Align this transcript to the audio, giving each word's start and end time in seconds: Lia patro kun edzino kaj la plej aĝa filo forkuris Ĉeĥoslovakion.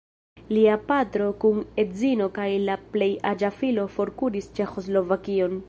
Lia 0.57 0.77
patro 0.91 1.27
kun 1.43 1.59
edzino 1.83 2.29
kaj 2.39 2.49
la 2.69 2.79
plej 2.95 3.11
aĝa 3.33 3.53
filo 3.61 3.87
forkuris 3.99 4.51
Ĉeĥoslovakion. 4.61 5.57